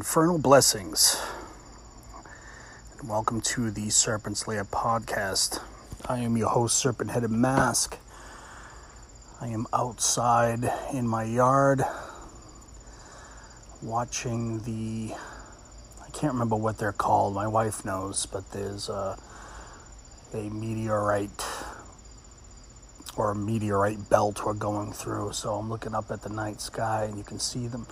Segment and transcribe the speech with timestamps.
[0.00, 1.22] Infernal Blessings.
[3.04, 5.60] Welcome to the Serpent's Lair podcast.
[6.08, 7.98] I am your host, Serpent Headed Mask.
[9.42, 11.82] I am outside in my yard
[13.82, 15.14] watching the.
[16.02, 17.34] I can't remember what they're called.
[17.34, 19.18] My wife knows, but there's a,
[20.32, 21.44] a meteorite
[23.18, 25.34] or a meteorite belt we're going through.
[25.34, 27.86] So I'm looking up at the night sky and you can see them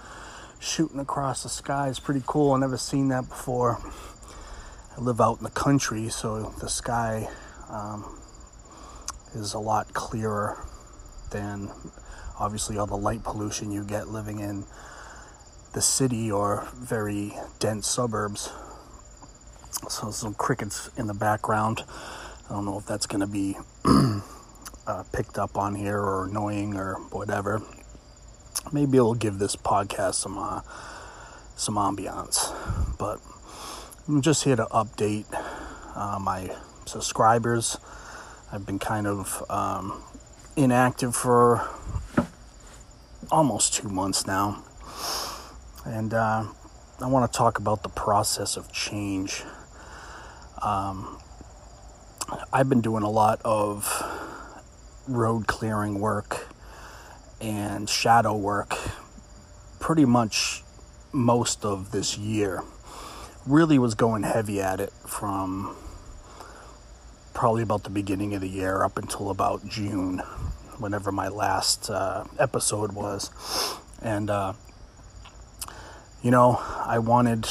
[0.60, 2.52] shooting across the sky is pretty cool.
[2.52, 3.78] I've never seen that before.
[4.96, 7.28] I live out in the country, so the sky
[7.70, 8.18] um,
[9.34, 10.66] is a lot clearer
[11.30, 11.70] than
[12.38, 14.64] obviously all the light pollution you get living in
[15.74, 18.50] the city or very dense suburbs.
[19.88, 21.84] So some crickets in the background.
[22.50, 23.56] I don't know if that's going to be
[24.86, 27.62] uh, picked up on here or annoying or whatever
[28.72, 30.60] maybe it'll give this podcast some uh,
[31.56, 32.54] some ambiance.
[32.98, 33.20] But
[34.06, 35.26] I'm just here to update
[35.94, 36.50] uh, my
[36.86, 37.78] subscribers.
[38.52, 40.02] I've been kind of um,
[40.56, 41.68] inactive for
[43.30, 44.62] almost two months now,
[45.84, 46.44] and uh,
[47.00, 49.42] I want to talk about the process of change.
[50.62, 51.18] Um,
[52.52, 54.02] I've been doing a lot of
[55.06, 56.48] road clearing work
[57.40, 58.74] and shadow work
[59.78, 60.62] pretty much
[61.12, 62.62] most of this year.
[63.46, 65.76] Really was going heavy at it from
[67.34, 70.18] probably about the beginning of the year up until about June,
[70.78, 73.30] whenever my last uh, episode was.
[74.02, 74.54] And, uh,
[76.22, 77.46] you know, I wanted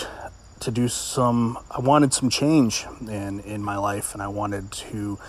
[0.59, 5.19] to do some, I wanted some change in, in my life, and I wanted to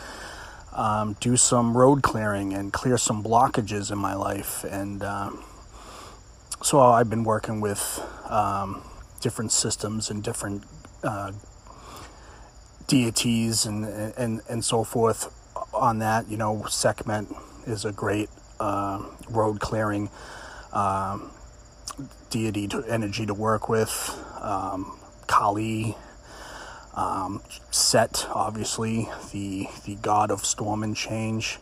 [0.79, 4.64] um, do some road clearing and clear some blockages in my life.
[4.64, 5.45] And um,
[6.63, 8.83] so I've been working with um,
[9.20, 10.63] different systems and different
[11.02, 11.33] uh,
[12.86, 13.85] deities and,
[14.17, 15.35] and, and so forth
[15.75, 16.29] on that.
[16.29, 17.27] You know, Sekhmet
[17.67, 20.11] is a great uh, road clearing
[20.73, 21.33] um,
[22.31, 24.17] deity to energy to work with.
[25.27, 25.97] Kali
[26.98, 31.59] um, Set, obviously, the the god of storm and change.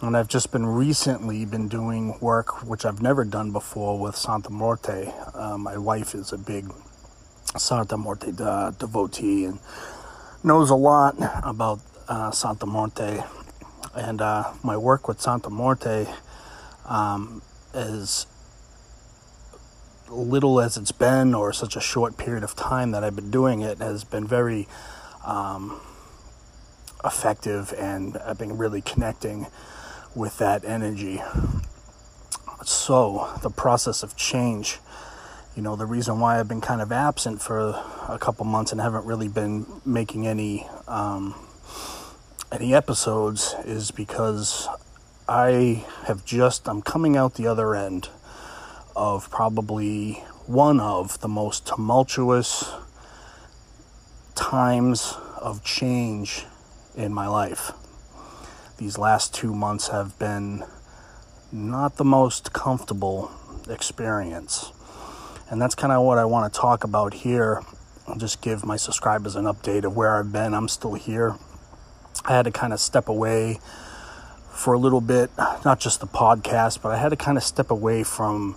[0.00, 4.50] And I've just been recently been doing work which I've never done before with Santa
[4.50, 5.12] Muerte.
[5.34, 6.72] Uh, my wife is a big
[7.58, 9.58] Santa Muerte de- devotee and
[10.44, 13.22] knows a lot about uh, Santa Muerte.
[13.94, 16.06] And uh, my work with Santa Muerte
[16.86, 17.42] um,
[17.74, 18.26] is
[20.10, 23.60] little as it's been, or such a short period of time that I've been doing
[23.60, 24.68] it, has been very
[25.24, 25.80] um,
[27.04, 29.46] effective, and I've been really connecting
[30.14, 31.22] with that energy.
[32.64, 34.78] So, the process of change,
[35.56, 37.70] you know, the reason why I've been kind of absent for
[38.08, 41.34] a couple months and haven't really been making any um,
[42.52, 44.68] any episodes is because
[45.28, 48.08] I have just I'm coming out the other end
[48.96, 52.72] of probably one of the most tumultuous
[54.34, 56.46] times of change
[56.96, 57.72] in my life.
[58.78, 60.64] These last two months have been
[61.52, 63.30] not the most comfortable
[63.68, 64.72] experience.
[65.50, 67.62] And that's kind of what I want to talk about here.
[68.06, 70.54] I'll just give my subscribers an update of where I've been.
[70.54, 71.36] I'm still here.
[72.24, 73.60] I had to kind of step away
[74.50, 75.30] for a little bit,
[75.64, 78.56] not just the podcast, but I had to kind of step away from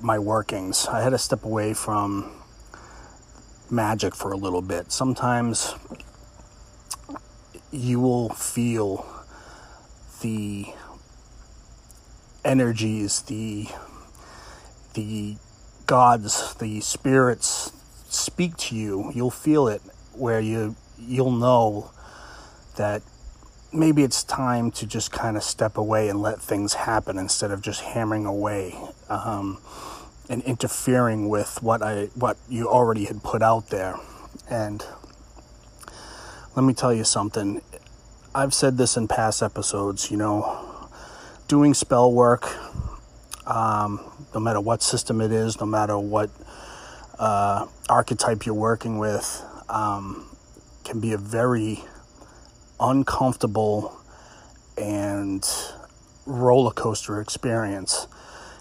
[0.00, 0.86] my workings.
[0.86, 2.32] I had to step away from
[3.70, 4.92] magic for a little bit.
[4.92, 5.74] Sometimes
[7.70, 9.06] you will feel
[10.22, 10.66] the
[12.44, 13.68] energies, the
[14.94, 15.36] the
[15.86, 17.72] gods, the spirits
[18.08, 19.12] speak to you.
[19.14, 19.82] You'll feel it
[20.14, 21.90] where you you'll know
[22.76, 23.02] that
[23.72, 27.60] maybe it's time to just kind of step away and let things happen instead of
[27.60, 28.74] just hammering away
[29.08, 29.58] um,
[30.28, 33.96] and interfering with what I what you already had put out there.
[34.50, 34.84] And
[36.56, 37.60] let me tell you something.
[38.34, 40.10] I've said this in past episodes.
[40.10, 40.88] You know,
[41.46, 42.48] doing spell work,
[43.46, 44.00] um,
[44.34, 46.30] no matter what system it is, no matter what
[47.18, 50.24] uh, archetype you're working with, um,
[50.84, 51.84] can be a very
[52.80, 53.96] uncomfortable
[54.76, 55.48] and
[56.26, 58.06] roller coaster experience.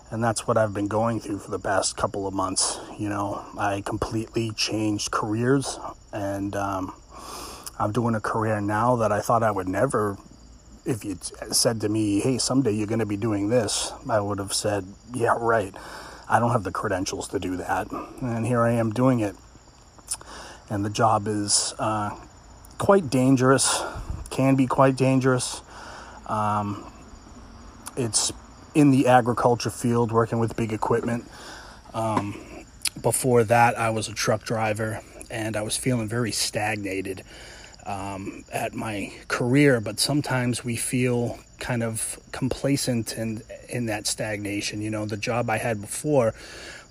[0.09, 2.79] And that's what I've been going through for the past couple of months.
[2.97, 5.79] You know, I completely changed careers,
[6.13, 6.93] and um,
[7.77, 10.17] I'm doing a career now that I thought I would never.
[10.85, 11.17] If you
[11.51, 14.85] said to me, hey, someday you're going to be doing this, I would have said,
[15.13, 15.75] yeah, right.
[16.29, 17.91] I don't have the credentials to do that.
[18.21, 19.35] And here I am doing it.
[20.69, 22.17] And the job is uh,
[22.77, 23.83] quite dangerous,
[24.37, 25.63] can be quite dangerous.
[26.27, 26.85] Um,
[27.95, 28.31] it's
[28.75, 31.25] in the agriculture field, working with big equipment.
[31.91, 32.39] Um,
[33.01, 35.01] before that, I was a truck driver
[35.31, 37.23] and I was feeling very stagnated
[37.87, 39.81] um, at my career.
[39.81, 44.81] But sometimes we feel kind of complacent in in that stagnation.
[44.81, 46.35] You know, the job I had before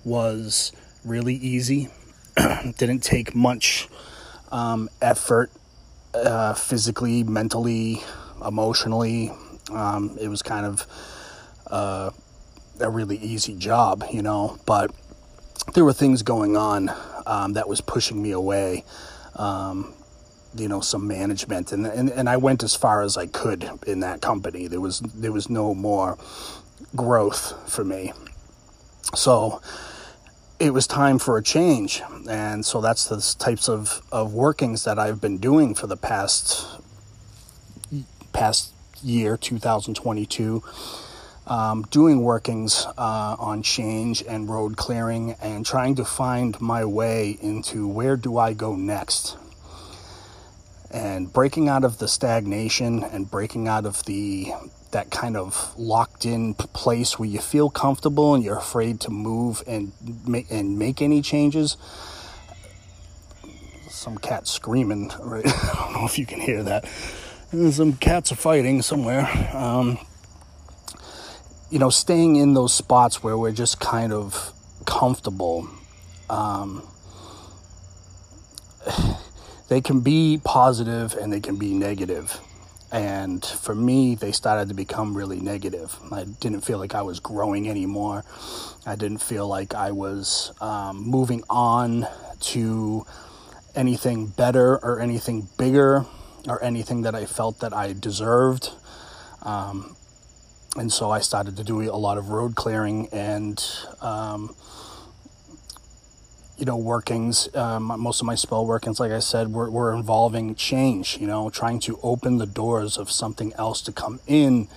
[0.03, 0.73] was
[1.05, 1.87] really easy.
[2.77, 3.87] Didn't take much
[4.51, 5.49] um, effort,
[6.13, 8.01] uh, physically, mentally,
[8.45, 9.31] emotionally.
[9.71, 10.85] Um, it was kind of
[11.69, 12.11] uh,
[12.79, 14.57] a really easy job, you know.
[14.65, 14.91] But
[15.73, 16.91] there were things going on
[17.25, 18.85] um, that was pushing me away.
[19.35, 19.93] Um,
[20.55, 23.99] you know, some management, and, and and I went as far as I could in
[23.99, 24.67] that company.
[24.67, 26.17] There was there was no more
[26.95, 28.13] growth for me,
[29.13, 29.61] so
[30.59, 34.97] it was time for a change, and so that's the types of of workings that
[34.99, 36.81] I've been doing for the past
[38.33, 38.71] past
[39.03, 40.63] year, 2022
[41.47, 47.37] um, doing workings uh, on change and road clearing and trying to find my way
[47.41, 49.37] into where do I go next.
[50.91, 54.53] And breaking out of the stagnation and breaking out of the
[54.91, 59.63] that kind of locked in place where you feel comfortable and you're afraid to move
[59.67, 59.91] and
[60.25, 61.77] make and make any changes.
[63.89, 65.11] Some cat screaming.
[65.19, 65.45] Right?
[65.47, 66.85] I don't know if you can hear that.
[67.71, 69.27] Some cats are fighting somewhere.
[69.53, 69.99] Um,
[71.69, 74.53] you know, staying in those spots where we're just kind of
[74.85, 75.67] comfortable,
[76.29, 76.87] um,
[79.69, 82.39] they can be positive and they can be negative.
[82.91, 85.97] And for me, they started to become really negative.
[86.11, 88.23] I didn't feel like I was growing anymore.
[88.85, 92.07] I didn't feel like I was um, moving on
[92.39, 93.05] to
[93.75, 96.05] anything better or anything bigger
[96.47, 98.71] or anything that I felt that I deserved.
[99.41, 99.97] Um,
[100.77, 103.63] and so I started to do a lot of road clearing and
[104.01, 104.55] um,
[106.57, 107.53] you know workings.
[107.55, 111.17] Um, most of my spell workings, like I said, were, were involving change.
[111.19, 114.67] You know, trying to open the doors of something else to come in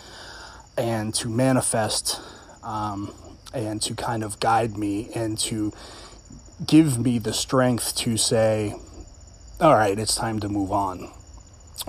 [0.76, 2.20] and to manifest
[2.62, 3.14] um,
[3.52, 5.72] and to kind of guide me and to
[6.66, 8.74] give me the strength to say,
[9.60, 11.10] all right, it's time to move on.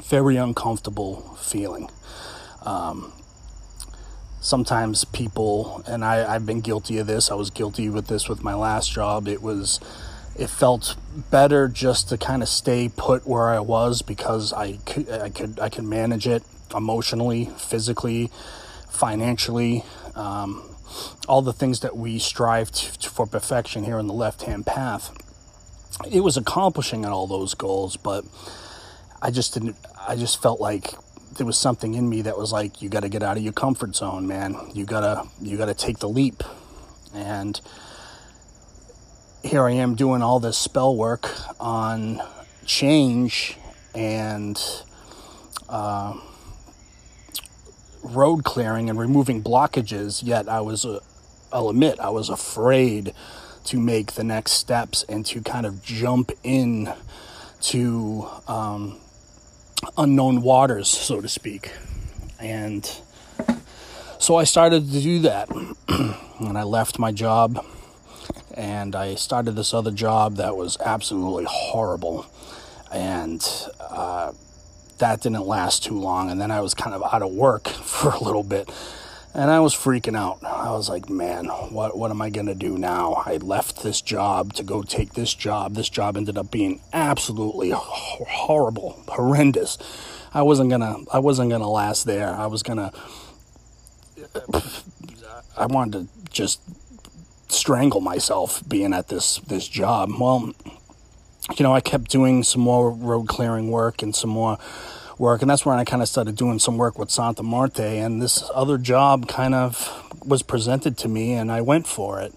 [0.03, 1.89] Very uncomfortable feeling.
[2.65, 3.13] Um,
[4.41, 7.31] sometimes people and I, I've been guilty of this.
[7.31, 9.27] I was guilty with this with my last job.
[9.27, 9.79] It was
[10.35, 10.95] it felt
[11.29, 15.59] better just to kind of stay put where I was because I could I could
[15.59, 16.43] I could manage it
[16.75, 18.31] emotionally, physically,
[18.89, 19.83] financially,
[20.15, 20.75] um,
[21.27, 25.15] all the things that we strive to, for perfection here in the left hand path.
[26.09, 28.25] It was accomplishing all those goals, but
[29.21, 29.75] I just didn't.
[30.07, 30.93] I just felt like
[31.37, 33.53] there was something in me that was like you got to get out of your
[33.53, 34.55] comfort zone man.
[34.73, 36.43] You got to you got to take the leap.
[37.13, 37.59] And
[39.43, 41.29] here i am doing all this spell work
[41.59, 42.21] on
[42.65, 43.57] change
[43.95, 44.83] and
[45.67, 46.15] uh,
[48.03, 50.99] road clearing and removing blockages yet i was uh,
[51.51, 53.13] i'll admit i was afraid
[53.63, 56.91] to make the next steps and to kind of jump in
[57.61, 58.97] to um,
[59.97, 61.71] unknown waters, so to speak.
[62.39, 62.89] And
[64.19, 65.49] so I started to do that.
[66.39, 67.65] and I left my job
[68.55, 72.25] and I started this other job that was absolutely horrible.
[72.91, 73.47] And
[73.79, 74.33] uh,
[74.97, 76.29] that didn't last too long.
[76.29, 78.69] And then I was kind of out of work for a little bit
[79.33, 80.43] and I was freaking out.
[80.43, 83.23] I was like, man, what what am I gonna do now?
[83.25, 85.75] I left this job to go take this job.
[85.75, 89.77] This job ended up being absolutely horrible, horrendous.
[90.33, 92.33] I wasn't gonna I wasn't gonna last there.
[92.33, 92.91] I was gonna
[95.57, 96.61] I wanted to just
[97.49, 100.11] strangle myself being at this this job.
[100.19, 100.53] Well,
[101.57, 104.57] you know, I kept doing some more road clearing work and some more
[105.21, 107.99] work, and that's when I kind of started doing some work with Santa Muerte.
[107.99, 112.33] And this other job kind of was presented to me, and I went for it.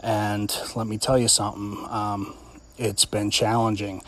[0.00, 2.34] And let me tell you something, um,
[2.78, 4.02] it's been challenging.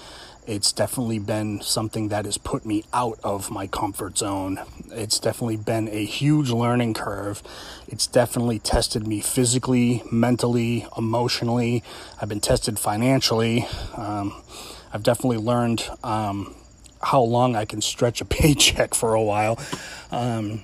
[0.47, 4.61] It's definitely been something that has put me out of my comfort zone.
[4.93, 7.43] It's definitely been a huge learning curve.
[7.89, 11.83] It's definitely tested me physically, mentally, emotionally.
[12.21, 13.67] I've been tested financially.
[13.97, 14.41] Um,
[14.93, 16.55] I've definitely learned um,
[17.03, 19.59] how long I can stretch a paycheck for a while.
[20.11, 20.63] Um,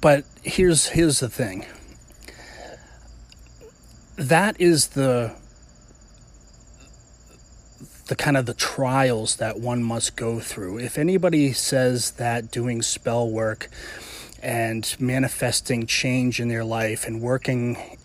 [0.00, 1.66] but here's here's the thing.
[4.16, 5.34] that is the
[8.08, 10.78] the kind of the trials that one must go through.
[10.78, 13.68] If anybody says that doing spell work
[14.42, 17.98] and manifesting change in their life and working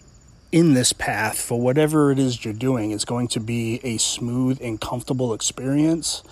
[0.55, 4.57] in this path for whatever it is you're doing it's going to be a smooth
[4.61, 6.23] and comfortable experience.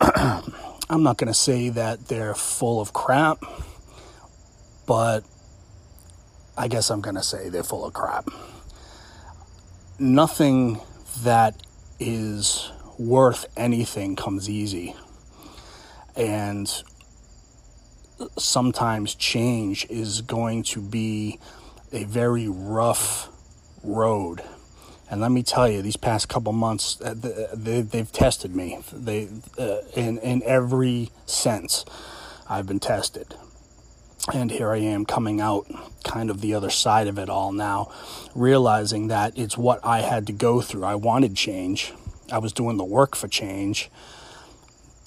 [0.00, 3.42] I'm not going to say that they're full of crap,
[4.86, 5.24] but
[6.56, 8.28] I guess I'm going to say they're full of crap.
[9.98, 10.80] Nothing
[11.24, 11.60] that
[11.98, 14.94] is worth anything comes easy.
[16.14, 16.72] And
[18.38, 21.40] sometimes change is going to be
[21.92, 23.28] a very rough
[23.82, 24.42] road.
[25.10, 27.14] And let me tell you, these past couple months, uh,
[27.54, 28.78] they've tested me.
[28.92, 31.84] They, uh, in in every sense,
[32.48, 33.34] I've been tested.
[34.32, 35.66] And here I am coming out
[36.04, 37.90] kind of the other side of it all now,
[38.34, 40.84] realizing that it's what I had to go through.
[40.84, 41.92] I wanted change,
[42.30, 43.90] I was doing the work for change.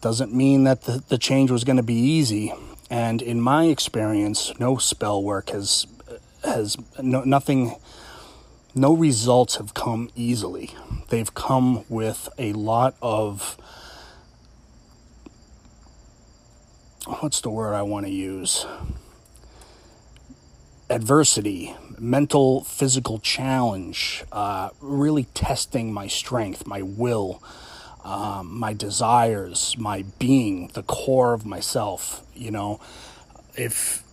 [0.02, 2.54] Doesn't mean that the, the change was going to be easy.
[2.92, 5.88] And in my experience, no spell work has,
[6.46, 7.76] has no, nothing,
[8.74, 10.74] no results have come easily.
[11.10, 13.58] They've come with a lot of
[17.20, 18.66] what's the word I want to use?
[20.90, 27.42] Adversity, mental, physical challenge, uh, really testing my strength, my will,
[28.04, 32.24] um, my desires, my being, the core of myself.
[32.36, 32.80] You know,
[33.56, 34.05] if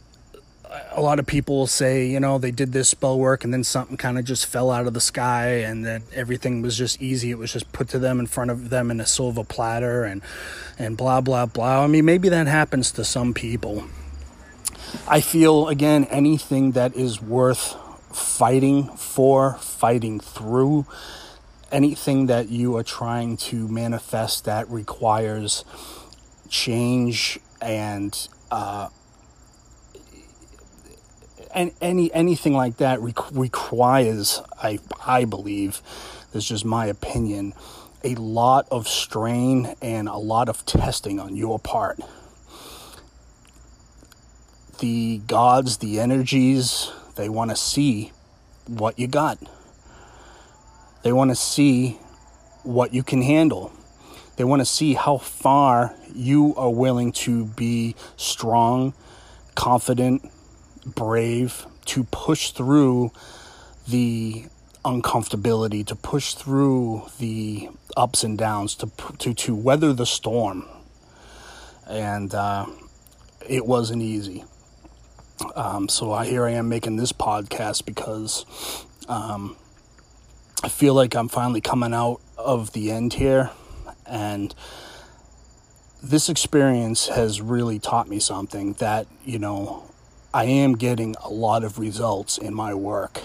[0.92, 3.64] a lot of people will say, you know, they did this spell work and then
[3.64, 7.30] something kind of just fell out of the sky and that everything was just easy.
[7.30, 10.22] It was just put to them in front of them in a silver platter and,
[10.78, 11.84] and blah, blah, blah.
[11.84, 13.84] I mean, maybe that happens to some people.
[15.08, 17.76] I feel, again, anything that is worth
[18.14, 20.86] fighting for, fighting through,
[21.70, 25.64] anything that you are trying to manifest that requires
[26.50, 28.88] change and uh,
[31.54, 35.80] and any anything like that requires, I I believe,
[36.32, 37.54] this is just my opinion,
[38.04, 42.00] a lot of strain and a lot of testing on your part
[44.82, 48.10] the gods, the energies, they want to see
[48.66, 49.38] what you got.
[51.04, 52.00] They want to see
[52.64, 53.72] what you can handle.
[54.36, 58.92] They want to see how far you are willing to be strong,
[59.54, 60.31] confident,
[60.86, 63.12] brave, to push through
[63.88, 64.46] the
[64.84, 70.64] uncomfortability, to push through the ups and downs, to to to weather the storm.
[71.88, 72.66] And uh,
[73.48, 74.44] it wasn't easy.
[75.56, 78.46] Um, so I, here I am making this podcast because
[79.08, 79.56] um,
[80.62, 83.50] I feel like I'm finally coming out of the end here.
[84.06, 84.54] And
[86.02, 89.84] this experience has really taught me something that, you know,
[90.34, 93.20] I am getting a lot of results in my work,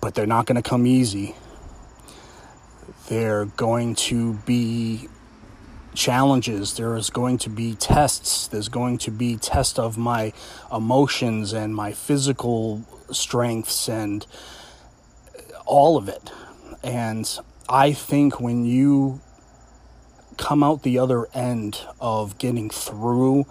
[0.00, 1.34] but they're not going to come easy.
[3.08, 5.08] They're going to be
[5.94, 6.74] challenges.
[6.74, 8.46] There is going to be tests.
[8.48, 10.32] There's going to be test of my
[10.72, 14.26] emotions and my physical strengths and
[15.66, 16.30] all of it.
[16.82, 19.20] And i think when you
[20.36, 23.46] come out the other end of getting through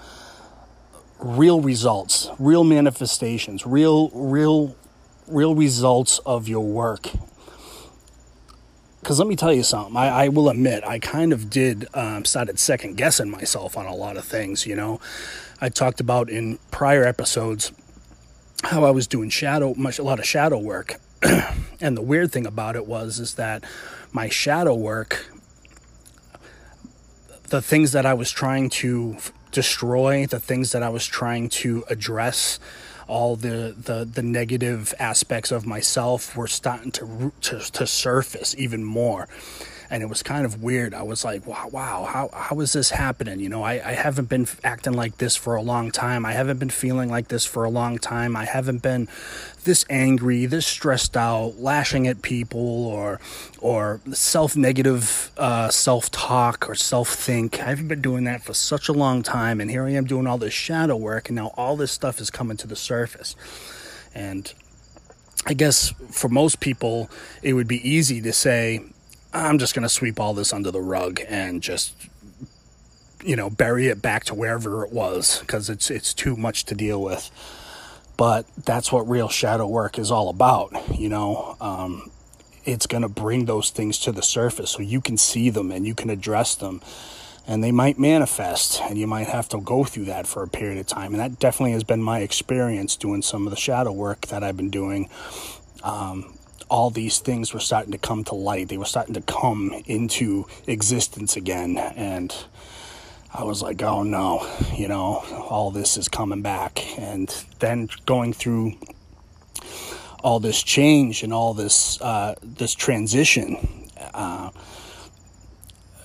[1.24, 4.76] real results real manifestations real real
[5.28, 7.10] real results of your work
[9.04, 9.98] because let me tell you something.
[9.98, 13.94] I, I, will admit, I kind of did um, started second guessing myself on a
[13.94, 14.66] lot of things.
[14.66, 15.02] You know,
[15.60, 17.74] I talked about in prior episodes
[18.64, 21.02] how I was doing shadow, much a lot of shadow work,
[21.82, 23.66] and the weird thing about it was is that
[24.14, 25.26] my shadow work,
[27.50, 29.18] the things that I was trying to
[29.54, 32.60] destroy, the things that I was trying to address.
[33.08, 38.84] All the, the, the negative aspects of myself were starting to, to, to surface even
[38.84, 39.28] more
[39.94, 40.96] and it was kind of weird.
[40.96, 43.40] I was like, wow, wow, how, how is this happening?
[43.40, 46.26] You know, I, I haven't been acting like this for a long time.
[46.26, 48.36] I haven't been feeling like this for a long time.
[48.36, 49.08] I haven't been
[49.66, 53.20] this angry, this stressed out, lashing at people or,
[53.60, 57.62] or self negative uh, self talk or self think.
[57.62, 59.62] I haven't been doing that for such a long time.
[59.62, 62.32] And here I am doing all this shadow work, and now all this stuff is
[62.32, 63.36] coming to the surface.
[64.16, 64.52] And
[65.46, 67.12] I guess for most people,
[67.44, 68.82] it would be easy to say,
[69.34, 71.96] I'm just going to sweep all this under the rug and just
[73.24, 76.76] you know bury it back to wherever it was because it's it's too much to
[76.76, 77.32] deal with.
[78.18, 81.56] but that's what real shadow work is all about, you know.
[81.60, 82.12] Um,
[82.66, 85.86] it's going to bring those things to the surface so you can see them and
[85.86, 86.82] you can address them.
[87.46, 90.78] And they might manifest, and you might have to go through that for a period
[90.80, 91.12] of time.
[91.12, 94.56] And that definitely has been my experience doing some of the shadow work that I've
[94.56, 95.10] been doing.
[95.84, 96.38] Um,
[96.70, 100.46] all these things were starting to come to light, they were starting to come into
[100.68, 101.78] existence again.
[101.78, 102.34] And
[103.34, 107.00] I was like, oh no, you know, all this is coming back.
[107.00, 107.30] And
[107.60, 108.74] then going through
[110.24, 114.52] all this change and all this uh, this transition, uh,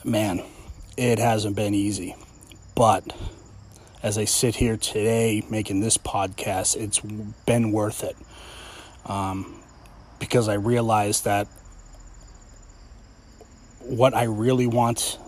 [0.04, 0.42] man,
[0.96, 2.16] it hasn't been easy.
[2.74, 3.12] But
[4.02, 7.00] as I sit here today making this podcast, it's
[7.46, 8.16] been worth it
[9.08, 9.57] um,
[10.18, 11.46] because I realized that
[13.80, 15.18] what I really want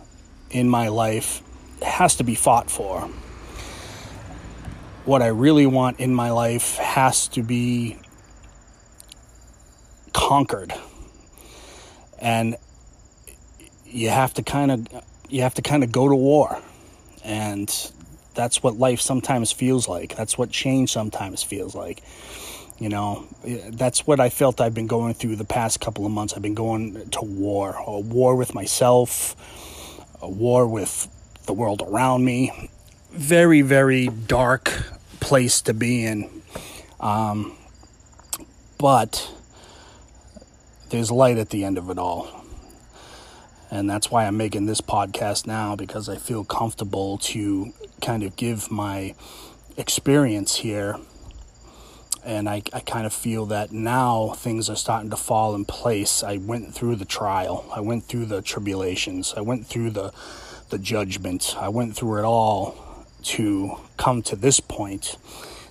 [0.51, 1.43] in my life
[1.83, 3.09] has to be fought for.
[5.05, 7.97] What I really want in my life has to be
[10.13, 10.75] conquered.
[12.19, 12.57] And
[13.87, 14.87] you have to kind of
[15.29, 16.61] you have to kind of go to war.
[17.25, 17.93] And
[18.35, 20.17] that's what life sometimes feels like.
[20.17, 22.03] That's what change sometimes feels like
[22.81, 23.27] you know
[23.71, 26.55] that's what i felt i've been going through the past couple of months i've been
[26.55, 29.37] going to war a war with myself
[30.21, 31.07] a war with
[31.47, 32.71] the world around me
[33.13, 34.73] very very dark
[35.21, 36.29] place to be in
[37.01, 37.57] um,
[38.79, 39.33] but
[40.91, 42.45] there's light at the end of it all.
[43.71, 47.73] And that's why I'm making this podcast now because I feel comfortable to
[48.03, 49.15] kind of give my
[49.77, 50.97] experience here.
[52.25, 56.23] And I, I kind of feel that now things are starting to fall in place.
[56.23, 60.13] I went through the trial, I went through the tribulations, I went through the,
[60.69, 65.17] the judgment, I went through it all to come to this point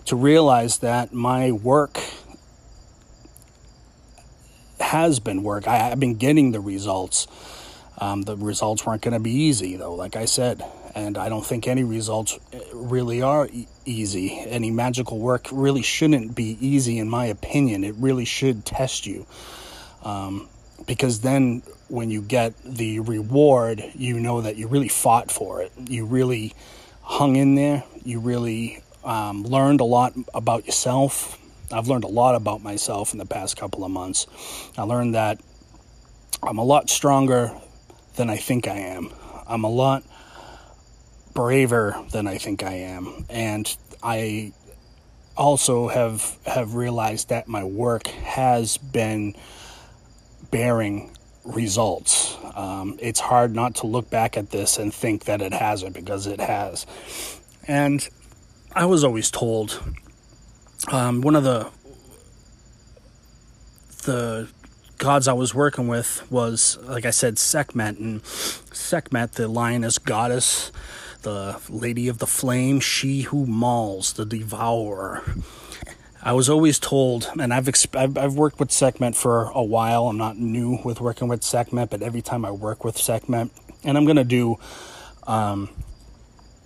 [0.05, 1.99] to realize that my work
[4.79, 5.67] has been work.
[5.67, 7.27] I, have been getting the results.
[7.99, 10.63] Um, the results weren't going to be easy, though, like I said.
[10.95, 14.39] And I don't think any results uh, really are e- easy.
[14.39, 17.83] Any magical work really shouldn't be easy, in my opinion.
[17.83, 19.25] It really should test you.
[20.03, 20.47] Um,
[20.85, 25.71] because then when you get the reward, you know that you really fought for it.
[25.87, 26.53] You really
[27.01, 27.83] hung in there.
[28.03, 31.37] You really um, learned a lot about yourself,
[31.71, 34.25] I've learned a lot about myself in the past couple of months.
[34.77, 35.39] I learned that
[36.41, 37.51] I'm a lot stronger
[38.15, 39.11] than I think I am.
[39.47, 40.03] I'm a lot
[41.39, 43.25] braver than I think I am.
[43.29, 44.51] And I
[45.37, 49.35] also have have realized that my work has been
[50.51, 52.37] bearing results.
[52.55, 56.27] Um, it's hard not to look back at this and think that it hasn't because
[56.27, 56.85] it has.
[57.65, 58.05] And
[58.75, 59.81] I was always told
[60.91, 61.69] um, one of the
[64.03, 64.49] the
[64.97, 70.73] gods I was working with was, like I said, Sekhmet, and Sekhmet, the lioness goddess,
[71.21, 75.23] the lady of the flame, she who mauls, the devourer.
[76.21, 80.07] I was always told, and I've, exp- I've, I've worked with Sekhmet for a while.
[80.07, 83.49] I'm not new with working with Sekhmet, but every time I work with Sekhmet,
[83.83, 84.57] and I'm gonna do
[85.27, 85.69] um,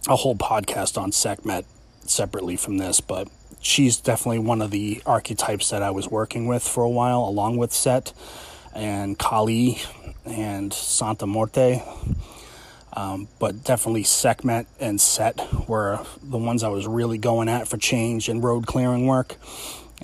[0.08, 1.66] a whole podcast on Sekhmet
[2.02, 3.28] separately from this, but
[3.60, 7.58] she's definitely one of the archetypes that I was working with for a while, along
[7.58, 8.12] with Set
[8.74, 9.82] and Kali
[10.26, 11.84] and Santa Muerte.
[12.96, 17.78] Um, but definitely Sekhmet and Set were the ones I was really going at for
[17.78, 19.36] change and road clearing work.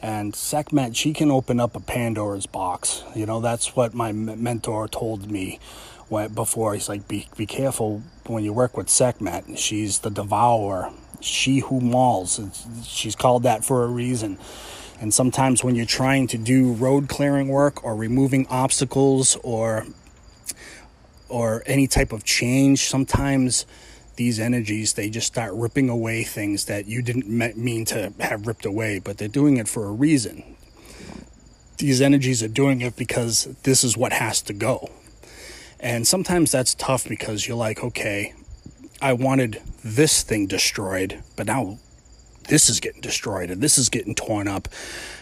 [0.02, 3.04] And Sekhmet, she can open up a Pandora's box.
[3.16, 5.60] You know, that's what my mentor told me
[6.10, 6.74] before.
[6.74, 9.60] He's like, be, be careful when you work with Sekhmet.
[9.60, 12.40] She's the devourer she who mauls.
[12.86, 14.38] She's called that for a reason.
[15.02, 19.86] And sometimes when you're trying to do road clearing work or removing obstacles or
[21.30, 23.66] or any type of change, sometimes
[24.16, 28.66] these energies they just start ripping away things that you didn't mean to have ripped
[28.66, 30.44] away, but they're doing it for a reason.
[31.78, 34.90] These energies are doing it because this is what has to go.
[35.80, 38.34] And sometimes that's tough because you're like, okay,
[39.02, 41.80] I wanted this thing destroyed, but now
[42.50, 44.68] this is getting destroyed and this is getting torn up.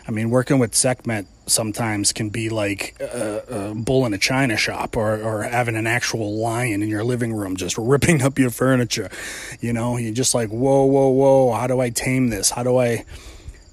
[0.07, 4.57] I mean, working with Sekhmet sometimes can be like a, a, bull in a china
[4.57, 8.49] shop or, or having an actual lion in your living room just ripping up your
[8.49, 9.09] furniture.
[9.59, 12.49] You know, you're just like, whoa, whoa, whoa, how do I tame this?
[12.49, 13.05] How do I.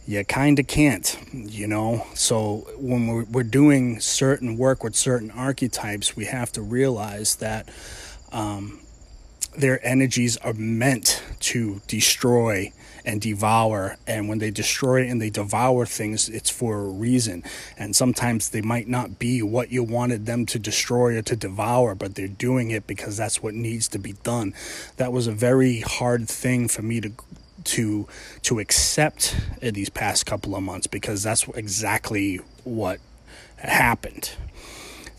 [0.07, 2.07] You kind of can't, you know?
[2.13, 7.71] So when we're, we're doing certain work with certain archetypes, we have to realize that.
[8.31, 8.81] Um,
[9.57, 12.73] their energies are meant to destroy
[13.05, 13.97] and devour.
[14.07, 17.43] And when they destroy and they devour things, it's for a reason.
[17.77, 21.95] And sometimes they might not be what you wanted them to destroy or to devour,
[21.95, 24.55] but they're doing it because that's what needs to be done.
[24.97, 27.13] That was a very hard thing for me to
[27.65, 28.07] to
[28.43, 33.01] to accept in these past couple of months because that's exactly what
[33.57, 34.33] happened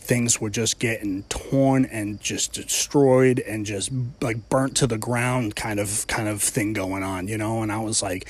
[0.06, 3.90] things were just getting torn and just destroyed and just
[4.20, 7.62] like burnt to the ground kind of kind of thing going on you know?
[7.62, 8.28] And i was like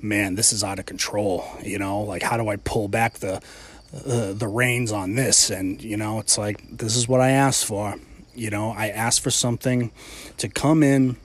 [0.00, 2.00] man this is out of control you know?
[2.00, 3.40] Like how do i pull back the
[4.06, 5.50] uh, the reins on this?
[5.50, 7.94] And you know it's like this is what i asked for
[8.34, 8.70] you know?
[8.70, 9.92] I asked for something
[10.38, 11.16] to come in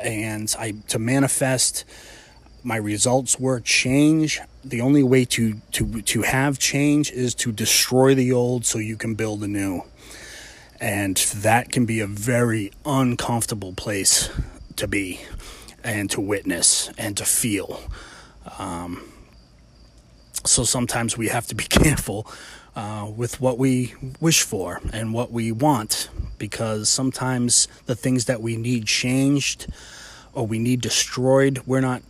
[0.00, 1.84] and i to manifest
[2.68, 4.40] my results were change.
[4.62, 8.98] The only way to to to have change is to destroy the old so you
[8.98, 9.84] can build a new.
[10.78, 14.28] And that can be a very uncomfortable place
[14.76, 15.20] to be
[15.82, 17.80] and to witness and to feel.
[18.58, 19.12] Um,
[20.44, 22.30] so sometimes we have to be careful
[22.76, 28.42] uh, with what we wish for and what we want because sometimes the things that
[28.42, 29.66] we need changed
[30.34, 32.02] or we need destroyed we're not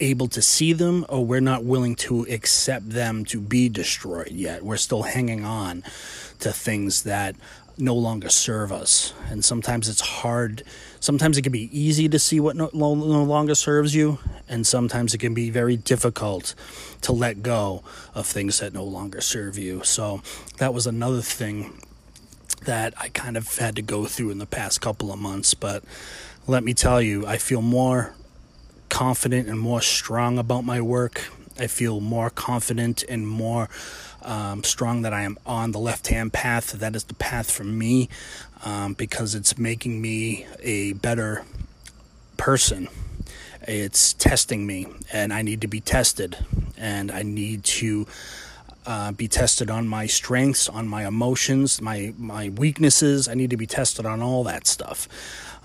[0.00, 4.62] able to see them or we're not willing to accept them to be destroyed yet.
[4.62, 5.82] We're still hanging on
[6.40, 7.36] to things that
[7.78, 9.12] no longer serve us.
[9.30, 10.62] And sometimes it's hard.
[11.00, 15.14] Sometimes it can be easy to see what no, no, longer serves you, and sometimes
[15.14, 16.54] it can be very difficult
[17.02, 17.82] to let go
[18.14, 19.82] of things that no longer serve you.
[19.84, 20.22] So
[20.56, 21.82] that was another thing
[22.64, 25.54] that I kind of had to go through in the past couple of months.
[25.54, 25.84] But
[26.46, 28.15] let me tell you, I feel more
[28.88, 31.30] confident and more strong about my work.
[31.58, 33.68] I feel more confident and more
[34.22, 36.72] um, strong that I am on the left hand path.
[36.72, 38.08] That is the path for me
[38.64, 41.44] um, because it's making me a better
[42.36, 42.88] person.
[43.62, 46.36] It's testing me, and I need to be tested,
[46.76, 48.06] and I need to.
[48.88, 53.26] Uh, be tested on my strengths, on my emotions, my my weaknesses.
[53.26, 55.08] I need to be tested on all that stuff.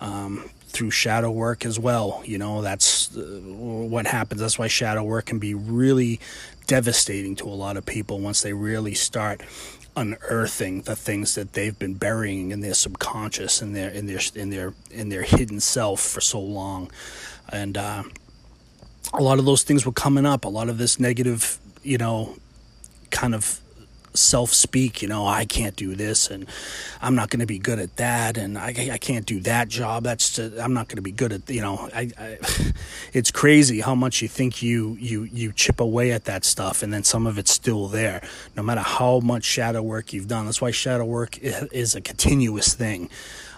[0.01, 2.21] Um, through shadow work as well.
[2.25, 4.41] You know, that's uh, what happens.
[4.41, 6.19] That's why shadow work can be really
[6.67, 9.41] devastating to a lot of people once they really start
[9.95, 14.49] unearthing the things that they've been burying in their subconscious in their in their in
[14.49, 16.89] their in their hidden self for so long
[17.49, 18.01] and uh,
[19.13, 22.37] a lot of those things were coming up a lot of this negative you know
[23.09, 23.60] kind of
[24.13, 26.47] self speak, you know, I can't do this and
[27.01, 30.03] I'm not going to be good at that and I, I can't do that job.
[30.03, 32.37] That's to, I'm not going to be good at, you know, I, I,
[33.13, 36.93] it's crazy how much you think you, you, you chip away at that stuff and
[36.93, 38.21] then some of it's still there,
[38.55, 40.45] no matter how much shadow work you've done.
[40.45, 43.09] That's why shadow work is a continuous thing.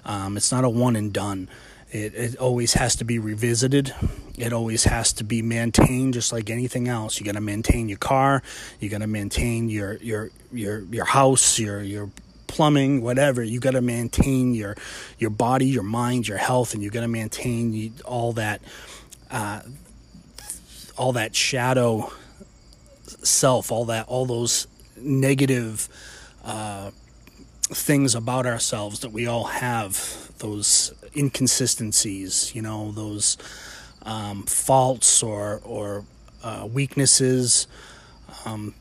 [0.06, 1.50] Um, it's not a one and done.
[1.94, 3.94] It, it always has to be revisited.
[4.36, 7.20] It always has to be maintained, just like anything else.
[7.20, 8.42] You got to maintain your car.
[8.80, 12.10] You got to maintain your your your your house, your your
[12.48, 13.44] plumbing, whatever.
[13.44, 14.76] You got to maintain your
[15.20, 18.64] your body, your mind, your health, and you got to maintain all that
[19.30, 19.62] uh,
[20.98, 22.12] all that shadow
[23.22, 24.66] self, all that all those
[24.98, 25.88] negative.
[26.44, 26.90] Uh,
[27.70, 33.38] things about ourselves that we all have those inconsistencies you know those
[34.04, 36.06] um, faults or or
[36.44, 37.68] uh, weaknesses
[38.46, 38.74] um,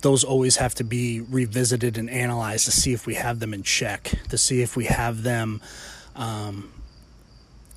[0.00, 3.62] those always have to be revisited and analyzed to see if we have them in
[3.62, 5.60] check to see if we have them
[6.16, 6.70] um,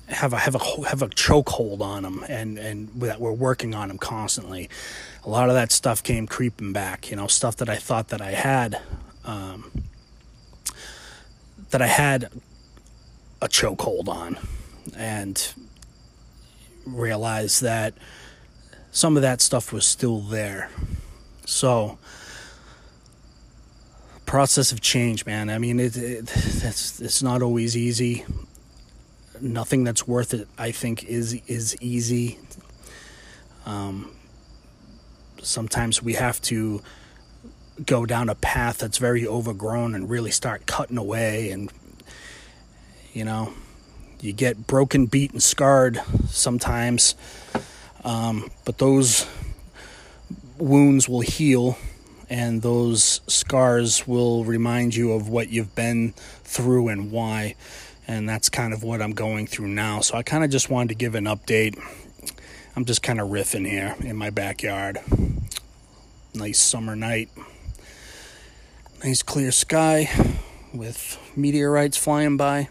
[0.08, 3.88] have a have a have a chokehold on them and and that we're working on
[3.88, 4.68] them constantly.
[5.24, 8.20] A lot of that stuff came creeping back you know stuff that I thought that
[8.20, 8.80] I had
[9.24, 9.70] um,
[11.70, 12.30] that I had
[13.40, 14.38] a chokehold on
[14.96, 15.54] and
[16.86, 17.94] realized that
[18.90, 20.70] some of that stuff was still there.
[21.44, 21.98] So,
[24.26, 25.50] process of change, man.
[25.50, 28.24] I mean, it, it it's it's not always easy.
[29.40, 32.38] Nothing that's worth it, I think, is is easy.
[33.66, 34.10] Um,
[35.42, 36.82] sometimes we have to
[37.86, 41.70] go down a path that's very overgrown and really start cutting away and
[43.12, 43.52] you know
[44.20, 47.14] you get broken beat and scarred sometimes.
[48.04, 49.26] Um, but those
[50.56, 51.78] wounds will heal
[52.28, 56.12] and those scars will remind you of what you've been
[56.42, 57.54] through and why.
[58.06, 60.00] And that's kind of what i'm going through now.
[60.00, 61.78] So i kind of just wanted to give an update.
[62.74, 64.98] I'm just kind of riffing here in my backyard.
[66.34, 67.28] Nice summer night
[69.04, 70.10] Nice clear sky
[70.74, 72.68] with meteorites flying by.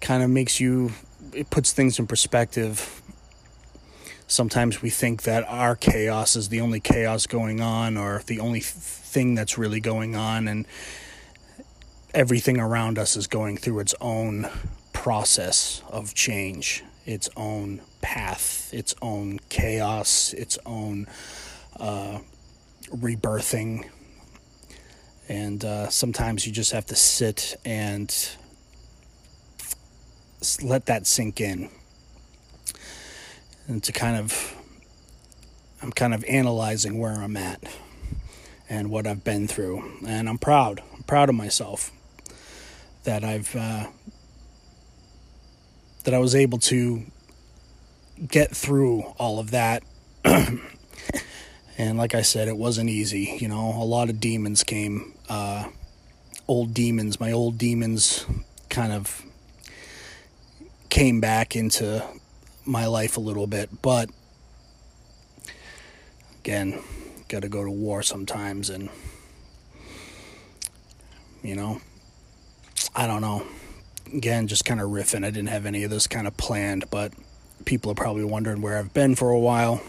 [0.00, 0.92] Kind of makes you
[1.34, 3.02] it puts things in perspective.
[4.26, 8.60] Sometimes we think that our chaos is the only chaos going on or the only
[8.60, 10.66] thing that's really going on, and
[12.14, 14.48] everything around us is going through its own
[14.94, 21.06] process of change, its own path, its own chaos, its own
[21.78, 22.20] uh,
[22.90, 23.84] rebirthing.
[25.28, 28.14] And uh, sometimes you just have to sit and
[30.62, 31.70] let that sink in.
[33.66, 34.56] And to kind of,
[35.82, 37.62] I'm kind of analyzing where I'm at
[38.68, 39.98] and what I've been through.
[40.06, 40.82] And I'm proud.
[40.94, 41.90] I'm proud of myself
[43.04, 43.88] that I've, uh,
[46.04, 47.02] that I was able to
[48.26, 49.82] get through all of that.
[50.24, 53.36] and like I said, it wasn't easy.
[53.40, 55.68] You know, a lot of demons came, uh,
[56.46, 58.26] old demons, my old demons
[58.68, 59.22] kind of
[60.88, 62.04] came back into
[62.64, 63.82] my life a little bit.
[63.82, 64.10] But
[66.40, 66.80] again,
[67.28, 68.70] got to go to war sometimes.
[68.70, 68.88] And,
[71.42, 71.80] you know,
[72.94, 73.46] I don't know.
[74.12, 75.24] Again, just kind of riffing.
[75.24, 77.12] I didn't have any of this kind of planned, but
[77.66, 79.82] people are probably wondering where I've been for a while.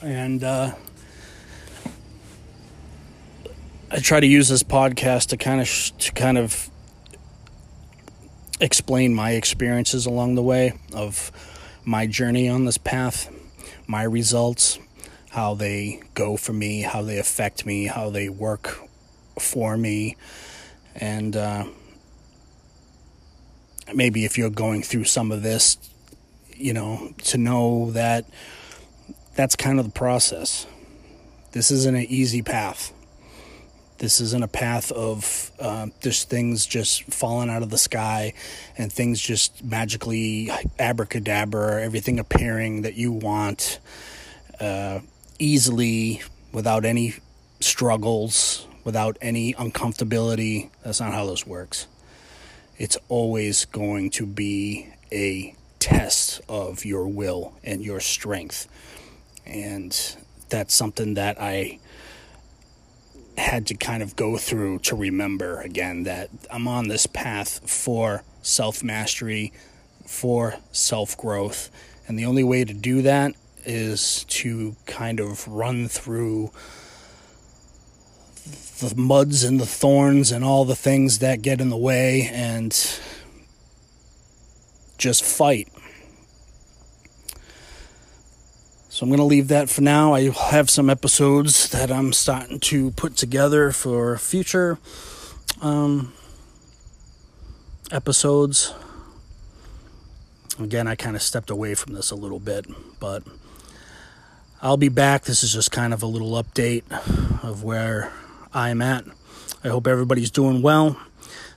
[0.00, 0.74] And uh,
[3.90, 6.70] I try to use this podcast to kind of sh- to kind of
[8.60, 11.30] explain my experiences along the way of
[11.84, 13.30] my journey on this path,
[13.86, 14.78] my results,
[15.30, 18.78] how they go for me, how they affect me, how they work
[19.38, 20.16] for me,
[20.94, 21.64] and uh,
[23.94, 25.76] maybe if you're going through some of this,
[26.56, 28.24] you know, to know that
[29.34, 30.66] that's kind of the process.
[31.52, 32.93] This isn't an easy path.
[34.04, 38.34] This isn't a path of uh, just things just falling out of the sky
[38.76, 43.78] and things just magically abracadabra, everything appearing that you want
[44.60, 44.98] uh,
[45.38, 46.20] easily
[46.52, 47.14] without any
[47.60, 50.68] struggles, without any uncomfortability.
[50.82, 51.86] That's not how this works.
[52.76, 58.68] It's always going to be a test of your will and your strength.
[59.46, 59.98] And
[60.50, 61.78] that's something that I
[63.36, 68.22] had to kind of go through to remember again that I'm on this path for
[68.42, 69.52] self mastery,
[70.06, 71.70] for self growth.
[72.06, 76.50] And the only way to do that is to kind of run through
[78.80, 82.70] the muds and the thorns and all the things that get in the way and
[84.98, 85.68] just fight
[88.94, 90.14] So I'm going to leave that for now.
[90.14, 94.78] I have some episodes that I'm starting to put together for future
[95.60, 96.12] um,
[97.90, 98.72] episodes.
[100.60, 102.66] Again, I kind of stepped away from this a little bit,
[103.00, 103.24] but
[104.62, 105.24] I'll be back.
[105.24, 106.84] This is just kind of a little update
[107.42, 108.12] of where
[108.52, 109.04] I'm at.
[109.64, 110.96] I hope everybody's doing well.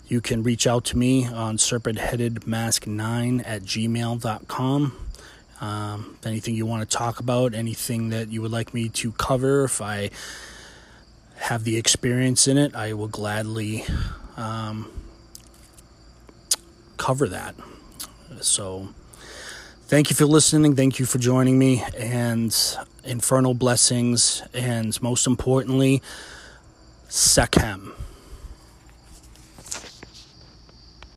[0.08, 5.07] You can reach out to me on serpentheadedmask9 at gmail.com.
[5.60, 9.64] Um, anything you want to talk about, anything that you would like me to cover,
[9.64, 10.12] if I
[11.38, 13.86] have the experience in it, I will gladly
[14.36, 14.92] um,
[16.98, 17.56] cover that.
[18.42, 18.90] So,
[19.88, 20.76] thank you for listening.
[20.76, 21.84] Thank you for joining me.
[21.98, 22.56] And
[23.04, 24.44] infernal blessings.
[24.54, 26.02] And most importantly,
[27.10, 27.94] Sekhem.